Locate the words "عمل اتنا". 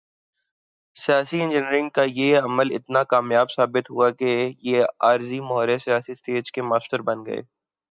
2.39-3.03